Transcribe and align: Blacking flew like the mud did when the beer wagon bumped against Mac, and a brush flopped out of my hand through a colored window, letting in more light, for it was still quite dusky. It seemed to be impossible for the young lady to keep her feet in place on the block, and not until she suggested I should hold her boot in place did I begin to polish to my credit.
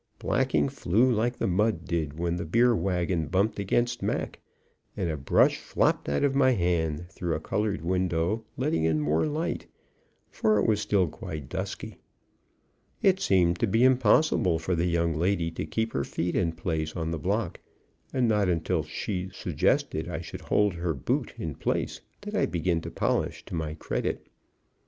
Blacking 0.17 0.67
flew 0.67 1.11
like 1.11 1.37
the 1.37 1.45
mud 1.45 1.85
did 1.85 2.17
when 2.17 2.35
the 2.37 2.43
beer 2.43 2.75
wagon 2.75 3.27
bumped 3.27 3.59
against 3.59 4.01
Mac, 4.01 4.39
and 4.97 5.11
a 5.11 5.15
brush 5.15 5.57
flopped 5.59 6.09
out 6.09 6.23
of 6.23 6.33
my 6.33 6.53
hand 6.53 7.07
through 7.11 7.35
a 7.35 7.39
colored 7.39 7.83
window, 7.83 8.43
letting 8.57 8.83
in 8.83 8.99
more 8.99 9.27
light, 9.27 9.67
for 10.31 10.57
it 10.57 10.65
was 10.65 10.81
still 10.81 11.07
quite 11.07 11.49
dusky. 11.49 11.97
It 13.03 13.19
seemed 13.19 13.59
to 13.59 13.67
be 13.67 13.83
impossible 13.83 14.57
for 14.57 14.73
the 14.73 14.87
young 14.87 15.13
lady 15.13 15.51
to 15.51 15.67
keep 15.67 15.93
her 15.93 16.03
feet 16.03 16.35
in 16.35 16.53
place 16.53 16.95
on 16.95 17.11
the 17.11 17.19
block, 17.19 17.59
and 18.11 18.27
not 18.27 18.49
until 18.49 18.81
she 18.81 19.29
suggested 19.31 20.09
I 20.09 20.21
should 20.21 20.41
hold 20.41 20.73
her 20.73 20.95
boot 20.95 21.35
in 21.37 21.53
place 21.53 22.01
did 22.21 22.33
I 22.35 22.47
begin 22.47 22.81
to 22.81 22.89
polish 22.89 23.45
to 23.45 23.53
my 23.53 23.75
credit. 23.75 24.25